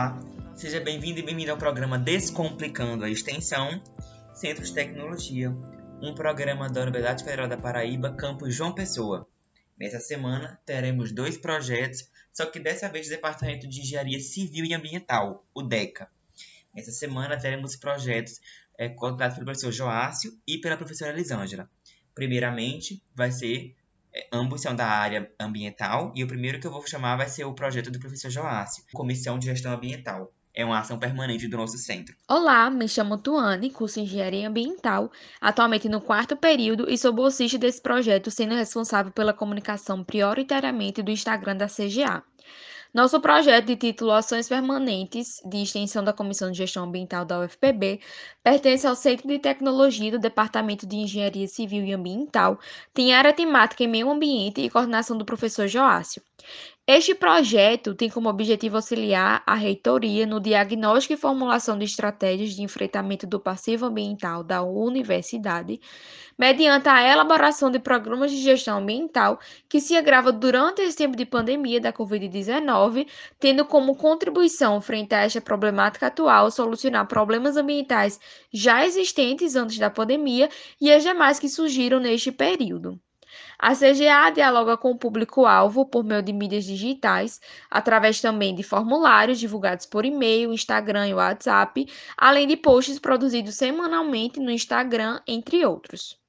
[0.00, 0.18] Olá,
[0.56, 3.82] seja bem-vindo e bem-vindo ao programa Descomplicando a Extensão,
[4.32, 5.50] Centro de Tecnologia,
[6.00, 9.28] um programa da Universidade Federal da Paraíba, campus João Pessoa.
[9.78, 14.72] Nessa semana teremos dois projetos, só que dessa vez do Departamento de Engenharia Civil e
[14.72, 16.08] Ambiental, o DECA.
[16.74, 18.40] Nessa semana teremos projetos
[18.78, 21.68] é, coordenados pelo professor Joácio e pela professora Elisângela.
[22.14, 23.76] Primeiramente, vai ser
[24.32, 27.54] ambos são da área ambiental e o primeiro que eu vou chamar vai ser o
[27.54, 30.32] projeto do professor Joácio, Comissão de Gestão Ambiental.
[30.52, 32.16] É uma ação permanente do nosso centro.
[32.28, 35.10] Olá, me chamo Tuane, curso Engenharia Ambiental,
[35.40, 41.10] atualmente no quarto período e sou bolsista desse projeto, sendo responsável pela comunicação prioritariamente do
[41.12, 42.24] Instagram da CGA.
[42.92, 48.00] Nosso projeto de título Ações Permanentes de Extensão da Comissão de Gestão Ambiental da UFPB
[48.42, 52.58] pertence ao Centro de Tecnologia do Departamento de Engenharia Civil e Ambiental,
[52.92, 56.20] tem área temática em meio ambiente e coordenação do professor Joácio.
[56.92, 62.62] Este projeto tem como objetivo auxiliar a reitoria no diagnóstico e formulação de estratégias de
[62.62, 65.80] enfrentamento do passivo ambiental da universidade,
[66.36, 71.24] mediante a elaboração de programas de gestão ambiental que se agrava durante esse tempo de
[71.24, 73.06] pandemia da Covid-19,
[73.38, 78.18] tendo como contribuição frente a esta problemática atual solucionar problemas ambientais
[78.52, 80.48] já existentes antes da pandemia
[80.80, 83.00] e as demais que surgiram neste período.
[83.62, 89.38] A CGA dialoga com o público-alvo por meio de mídias digitais, através também de formulários
[89.38, 96.19] divulgados por e-mail, Instagram e WhatsApp, além de posts produzidos semanalmente no Instagram, entre outros.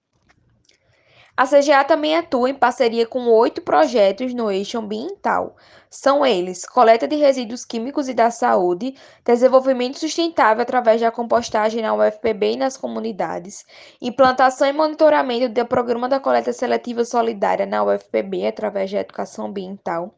[1.41, 5.55] A CGA também atua em parceria com oito projetos no eixo ambiental.
[5.89, 8.93] São eles: coleta de resíduos químicos e da saúde,
[9.25, 13.65] desenvolvimento sustentável através da compostagem na UFPB e nas comunidades,
[13.99, 20.13] implantação e monitoramento do programa da coleta seletiva solidária na UFPB através da educação ambiental,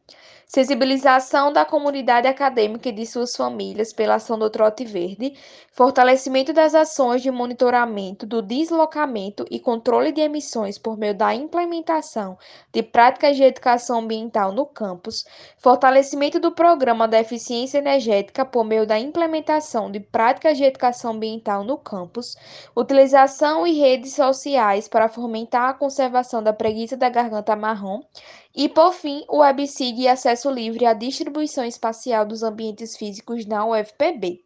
[0.54, 5.34] sensibilização da comunidade acadêmica e de suas famílias pela ação do Trote Verde,
[5.72, 12.38] fortalecimento das ações de monitoramento do deslocamento e controle de emissões por meio da implementação
[12.72, 15.24] de práticas de educação ambiental no campus,
[15.58, 21.64] fortalecimento do programa da eficiência energética por meio da implementação de práticas de educação ambiental
[21.64, 22.36] no campus,
[22.76, 28.02] utilização e redes sociais para fomentar a conservação da preguiça da garganta marrom
[28.54, 33.66] e, por fim, o WebSig e acesso livre à distribuição espacial dos ambientes físicos na
[33.66, 34.44] UFPB.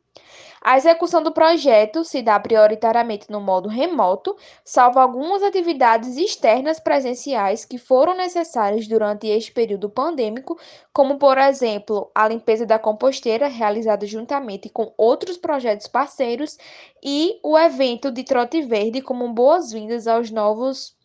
[0.60, 7.64] A execução do projeto se dá prioritariamente no modo remoto, salvo algumas atividades externas presenciais
[7.64, 10.58] que foram necessárias durante este período pandêmico,
[10.92, 16.58] como, por exemplo, a limpeza da composteira realizada juntamente com outros projetos parceiros
[17.02, 20.96] e o evento de trote verde como boas-vindas aos novos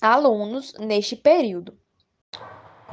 [0.00, 1.78] alunos neste período.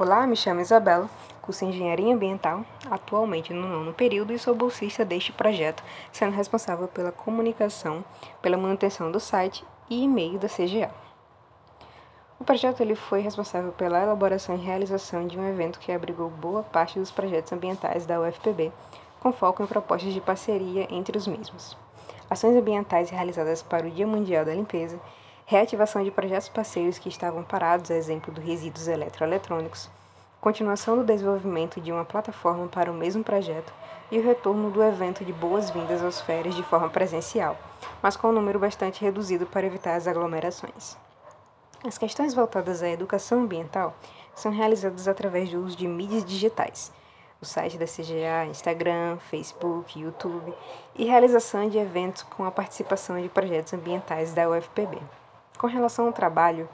[0.00, 1.10] Olá, me chamo Isabela
[1.42, 5.82] curso Engenharia Ambiental, atualmente no nono período, e sou bolsista deste projeto,
[6.12, 8.04] sendo responsável pela comunicação,
[8.40, 10.88] pela manutenção do site e e-mail da CGA.
[12.38, 16.62] O projeto ele foi responsável pela elaboração e realização de um evento que abrigou boa
[16.62, 18.70] parte dos projetos ambientais da UFPB,
[19.18, 21.76] com foco em propostas de parceria entre os mesmos.
[22.30, 25.00] Ações ambientais realizadas para o Dia Mundial da Limpeza,
[25.48, 29.88] reativação de projetos parceiros que estavam parados, a exemplo dos resíduos eletroeletrônicos,
[30.42, 33.72] continuação do desenvolvimento de uma plataforma para o mesmo projeto
[34.10, 37.56] e o retorno do evento de boas-vindas aos férias de forma presencial,
[38.02, 40.98] mas com um número bastante reduzido para evitar as aglomerações.
[41.82, 43.96] As questões voltadas à educação ambiental
[44.34, 46.92] são realizadas através do uso de mídias digitais,
[47.40, 50.52] o site da CGA, Instagram, Facebook, YouTube
[50.94, 54.98] e realização de eventos com a participação de projetos ambientais da UFPB.
[55.58, 56.68] Com relação ao trabalho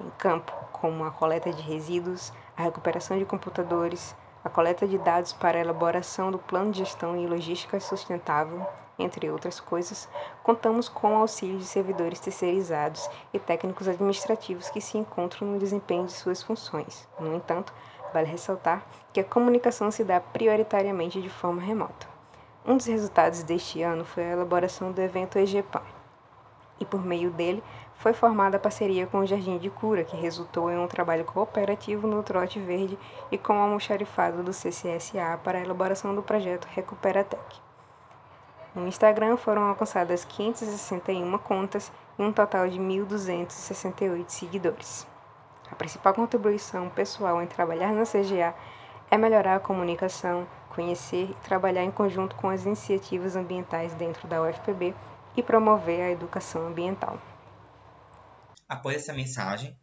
[0.00, 5.34] em campo, como a coleta de resíduos, a recuperação de computadores, a coleta de dados
[5.34, 8.66] para a elaboração do plano de gestão e logística sustentável,
[8.98, 10.08] entre outras coisas,
[10.42, 16.06] contamos com o auxílio de servidores terceirizados e técnicos administrativos que se encontram no desempenho
[16.06, 17.06] de suas funções.
[17.20, 17.72] No entanto,
[18.14, 18.82] vale ressaltar
[19.12, 22.08] que a comunicação se dá prioritariamente de forma remota.
[22.64, 25.82] Um dos resultados deste ano foi a elaboração do evento EGPAM,
[26.80, 27.62] e por meio dele
[27.94, 32.08] foi formada a parceria com o Jardim de Cura, que resultou em um trabalho cooperativo
[32.08, 32.98] no Trote Verde
[33.30, 37.60] e com o almoxarifado do CCSA para a elaboração do projeto Recuperatec.
[38.74, 45.06] No Instagram foram alcançadas 561 contas e um total de 1.268 seguidores.
[45.70, 48.54] A principal contribuição pessoal em trabalhar na CGA
[49.10, 54.42] é melhorar a comunicação, conhecer e trabalhar em conjunto com as iniciativas ambientais dentro da
[54.42, 54.94] UFPB
[55.36, 57.20] e promover a educação ambiental.
[58.68, 59.76] Após essa mensagem,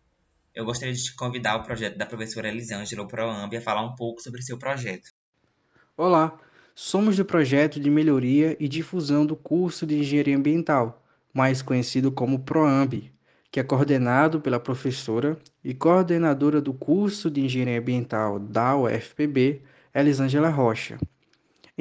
[0.53, 4.21] eu gostaria de te convidar o projeto da professora Elisângela, ProAmbi, a falar um pouco
[4.21, 5.11] sobre seu projeto.
[5.95, 6.37] Olá,
[6.81, 11.03] Somos do projeto de melhoria e difusão do curso de Engenharia Ambiental,
[11.33, 13.11] mais conhecido como PROAMB,
[13.51, 19.61] que é coordenado pela professora e coordenadora do curso de Engenharia Ambiental da UFPB,
[19.93, 20.97] Elisângela Rocha.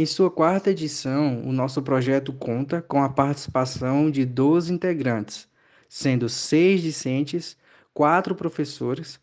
[0.00, 5.48] Em sua quarta edição, o nosso projeto conta com a participação de 12 integrantes,
[5.88, 7.56] sendo seis discentes,
[7.92, 9.18] quatro professores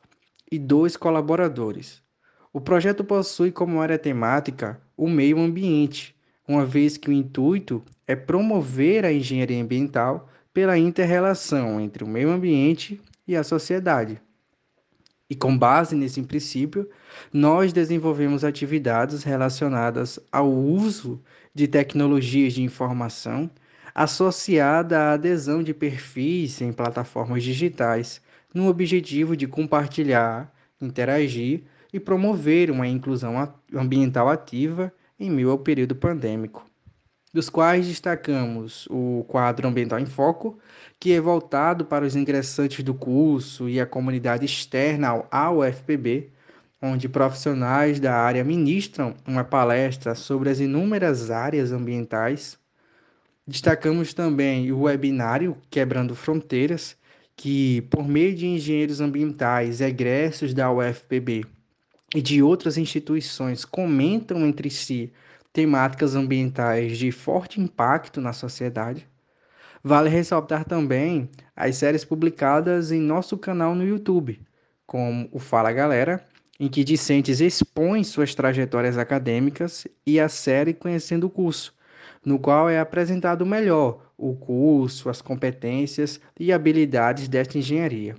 [0.51, 2.03] e dois colaboradores.
[2.51, 6.13] O projeto possui como área temática o meio ambiente,
[6.45, 12.29] uma vez que o intuito é promover a engenharia ambiental pela interrelação entre o meio
[12.29, 14.21] ambiente e a sociedade.
[15.29, 16.87] E com base nesse princípio,
[17.33, 21.21] nós desenvolvemos atividades relacionadas ao uso
[21.53, 23.49] de tecnologias de informação
[23.95, 28.21] associada à adesão de perfis em plataformas digitais,
[28.53, 31.63] no objetivo de compartilhar, interagir
[31.93, 33.35] e promover uma inclusão
[33.73, 36.65] ambiental ativa em meio ao período pandêmico,
[37.35, 40.57] dos quais destacamos o quadro Ambiental em Foco,
[40.97, 46.31] que é voltado para os ingressantes do curso e a comunidade externa ao UFPB,
[46.81, 52.57] onde profissionais da área ministram uma palestra sobre as inúmeras áreas ambientais.
[53.45, 56.95] Destacamos também o webinário Quebrando Fronteiras,
[57.35, 61.43] que, por meio de engenheiros ambientais egressos da UFPB
[62.15, 65.11] e de outras instituições comentam entre si
[65.55, 69.07] temáticas ambientais de forte impacto na sociedade.
[69.81, 74.41] Vale ressaltar também as séries publicadas em nosso canal no YouTube,
[74.85, 76.21] como o Fala Galera,
[76.59, 81.73] em que discentes expõem suas trajetórias acadêmicas, e a série Conhecendo o Curso,
[82.25, 88.17] no qual é apresentado melhor o curso, as competências e habilidades desta engenharia.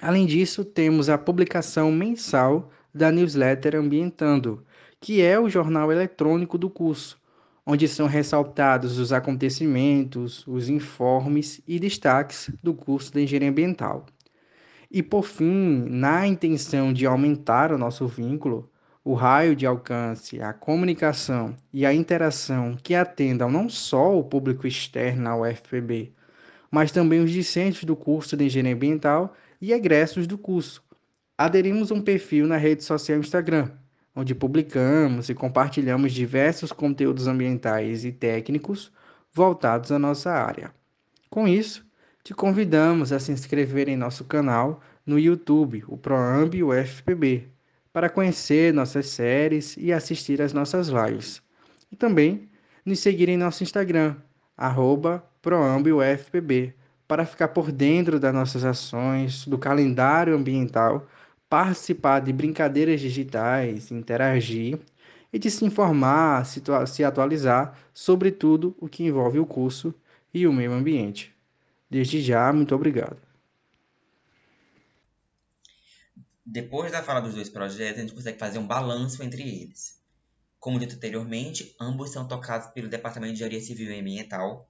[0.00, 4.64] Além disso, temos a publicação mensal da newsletter Ambientando,
[5.00, 7.20] que é o jornal eletrônico do curso,
[7.64, 14.06] onde são ressaltados os acontecimentos, os informes e destaques do curso de Engenharia Ambiental.
[14.90, 18.70] E por fim, na intenção de aumentar o nosso vínculo,
[19.04, 24.66] o raio de alcance, a comunicação e a interação que atendam não só o público
[24.66, 26.12] externo ao UFPB,
[26.70, 30.82] mas também os discentes do curso de Engenharia Ambiental e egressos do curso,
[31.36, 33.70] aderimos um perfil na rede social Instagram,
[34.18, 38.90] onde publicamos e compartilhamos diversos conteúdos ambientais e técnicos
[39.32, 40.72] voltados à nossa área.
[41.30, 41.86] Com isso,
[42.24, 47.46] te convidamos a se inscrever em nosso canal no YouTube, o Proamb UFPB,
[47.92, 51.40] para conhecer nossas séries e assistir às nossas lives.
[51.92, 52.48] E também
[52.84, 54.16] nos seguir em nosso Instagram,
[54.56, 56.74] arroba ProAmbUFPB,
[57.06, 61.06] para ficar por dentro das nossas ações, do calendário ambiental
[61.48, 64.78] participar de brincadeiras digitais, interagir
[65.32, 69.94] e de se informar, se atualizar sobre tudo o que envolve o curso
[70.32, 71.34] e o meio ambiente.
[71.90, 73.16] Desde já, muito obrigado.
[76.44, 80.00] Depois da fala dos dois projetos, a gente consegue fazer um balanço entre eles.
[80.58, 84.68] Como dito anteriormente, ambos são tocados pelo Departamento de Engenharia Civil e Ambiental.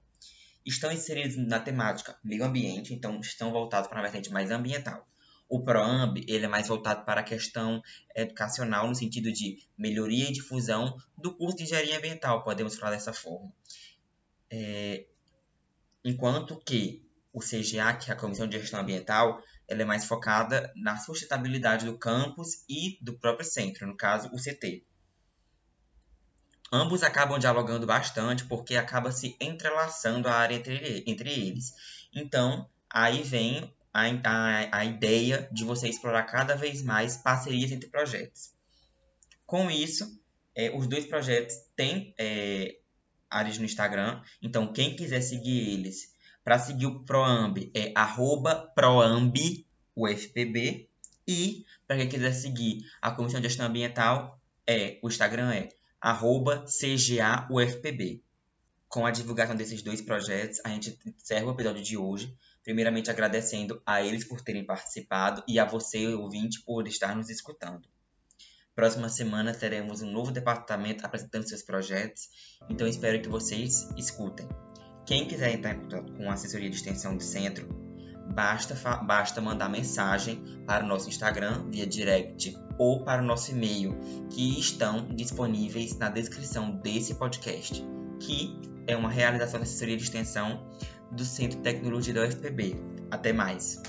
[0.65, 5.07] Estão inseridos na temática meio ambiente, então estão voltados para uma vertente mais ambiental.
[5.49, 7.81] O PROAMB ele é mais voltado para a questão
[8.15, 13.11] educacional, no sentido de melhoria e difusão do curso de engenharia ambiental, podemos falar dessa
[13.11, 13.51] forma.
[14.51, 15.07] É,
[16.05, 17.03] enquanto que
[17.33, 21.85] o CGA, que é a Comissão de Gestão Ambiental, ela é mais focada na sustentabilidade
[21.85, 24.83] do campus e do próprio centro, no caso, o CT.
[26.71, 31.73] Ambos acabam dialogando bastante porque acaba se entrelaçando a área entre, entre eles.
[32.13, 37.89] Então, aí vem a, a, a ideia de você explorar cada vez mais parcerias entre
[37.89, 38.53] projetos.
[39.45, 40.19] Com isso,
[40.55, 42.79] é, os dois projetos têm é,
[43.29, 46.13] áreas no Instagram, então quem quiser seguir eles,
[46.43, 49.65] para seguir o Proamb é arroba proambufpb
[51.27, 55.69] e para quem quiser seguir a Comissão de Gestão Ambiental, é, o Instagram é
[56.01, 58.23] arroba cgaufpb.
[58.89, 63.79] Com a divulgação desses dois projetos, a gente encerra o episódio de hoje primeiramente agradecendo
[63.85, 67.87] a eles por terem participado e a você, ouvinte, por estar nos escutando.
[68.75, 72.29] Próxima semana teremos um novo departamento apresentando seus projetos,
[72.67, 74.49] então espero que vocês escutem.
[75.05, 77.67] Quem quiser entrar em contato com a assessoria de extensão do centro,
[78.33, 83.95] basta, basta mandar mensagem para o nosso Instagram via direct ou para o nosso e-mail,
[84.31, 87.83] que estão disponíveis na descrição desse podcast,
[88.19, 90.65] que é uma realização da assessoria de extensão
[91.11, 92.75] do Centro de Tecnologia da UFPB.
[93.11, 93.81] Até mais!